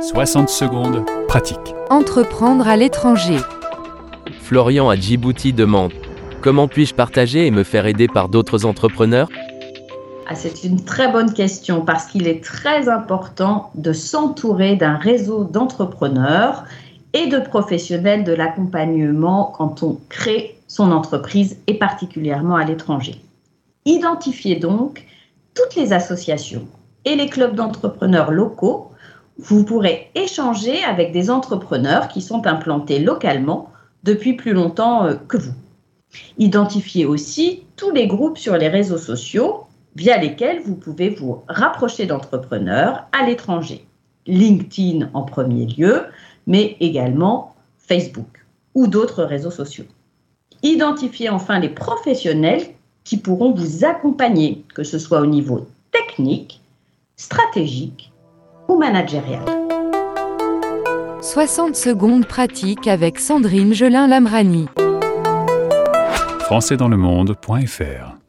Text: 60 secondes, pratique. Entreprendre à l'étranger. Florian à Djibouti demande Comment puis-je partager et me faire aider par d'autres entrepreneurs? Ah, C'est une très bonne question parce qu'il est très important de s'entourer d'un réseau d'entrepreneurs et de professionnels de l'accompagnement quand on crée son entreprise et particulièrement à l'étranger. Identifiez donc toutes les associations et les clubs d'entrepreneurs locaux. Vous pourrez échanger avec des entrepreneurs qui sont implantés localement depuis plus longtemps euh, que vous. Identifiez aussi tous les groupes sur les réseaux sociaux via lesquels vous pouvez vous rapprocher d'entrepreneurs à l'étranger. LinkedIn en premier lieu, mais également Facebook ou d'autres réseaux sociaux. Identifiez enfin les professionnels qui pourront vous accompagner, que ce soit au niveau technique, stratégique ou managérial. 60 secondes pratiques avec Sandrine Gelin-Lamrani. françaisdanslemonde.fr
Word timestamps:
60 0.00 0.48
secondes, 0.48 1.04
pratique. 1.28 1.74
Entreprendre 1.90 2.66
à 2.66 2.74
l'étranger. 2.76 3.36
Florian 4.40 4.88
à 4.88 4.96
Djibouti 4.96 5.52
demande 5.52 5.92
Comment 6.40 6.68
puis-je 6.68 6.94
partager 6.94 7.46
et 7.46 7.50
me 7.50 7.64
faire 7.64 7.84
aider 7.84 8.08
par 8.08 8.30
d'autres 8.30 8.64
entrepreneurs? 8.64 9.28
Ah, 10.26 10.34
C'est 10.34 10.64
une 10.64 10.82
très 10.82 11.12
bonne 11.12 11.34
question 11.34 11.82
parce 11.82 12.06
qu'il 12.06 12.28
est 12.28 12.42
très 12.42 12.88
important 12.88 13.70
de 13.74 13.92
s'entourer 13.92 14.74
d'un 14.74 14.96
réseau 14.96 15.44
d'entrepreneurs 15.44 16.64
et 17.12 17.26
de 17.26 17.38
professionnels 17.38 18.24
de 18.24 18.32
l'accompagnement 18.32 19.52
quand 19.54 19.82
on 19.82 19.98
crée 20.08 20.58
son 20.66 20.92
entreprise 20.92 21.58
et 21.66 21.74
particulièrement 21.74 22.56
à 22.56 22.64
l'étranger. 22.64 23.20
Identifiez 23.84 24.56
donc 24.56 25.04
toutes 25.54 25.76
les 25.76 25.92
associations 25.92 26.66
et 27.04 27.16
les 27.16 27.28
clubs 27.28 27.54
d'entrepreneurs 27.54 28.30
locaux. 28.30 28.90
Vous 29.42 29.64
pourrez 29.64 30.10
échanger 30.14 30.84
avec 30.84 31.12
des 31.12 31.30
entrepreneurs 31.30 32.08
qui 32.08 32.20
sont 32.20 32.46
implantés 32.46 32.98
localement 32.98 33.70
depuis 34.04 34.34
plus 34.34 34.52
longtemps 34.52 35.06
euh, 35.06 35.14
que 35.14 35.38
vous. 35.38 35.54
Identifiez 36.36 37.06
aussi 37.06 37.62
tous 37.76 37.90
les 37.90 38.06
groupes 38.06 38.36
sur 38.36 38.56
les 38.58 38.68
réseaux 38.68 38.98
sociaux 38.98 39.64
via 39.96 40.18
lesquels 40.18 40.60
vous 40.60 40.74
pouvez 40.74 41.08
vous 41.08 41.42
rapprocher 41.48 42.04
d'entrepreneurs 42.04 43.06
à 43.12 43.24
l'étranger. 43.24 43.86
LinkedIn 44.26 45.08
en 45.14 45.22
premier 45.22 45.64
lieu, 45.64 46.02
mais 46.46 46.76
également 46.80 47.54
Facebook 47.78 48.44
ou 48.74 48.88
d'autres 48.88 49.24
réseaux 49.24 49.50
sociaux. 49.50 49.86
Identifiez 50.62 51.30
enfin 51.30 51.58
les 51.58 51.70
professionnels 51.70 52.66
qui 53.04 53.16
pourront 53.16 53.52
vous 53.52 53.86
accompagner, 53.86 54.64
que 54.74 54.84
ce 54.84 54.98
soit 54.98 55.22
au 55.22 55.26
niveau 55.26 55.66
technique, 55.92 56.60
stratégique 57.16 58.12
ou 58.80 58.84
managérial. 58.84 59.44
60 61.22 61.76
secondes 61.76 62.26
pratiques 62.26 62.88
avec 62.88 63.18
Sandrine 63.18 63.74
Gelin-Lamrani. 63.74 64.68
françaisdanslemonde.fr 66.40 68.19